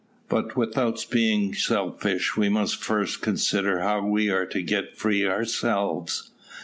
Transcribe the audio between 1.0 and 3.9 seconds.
being selfish, we must first consider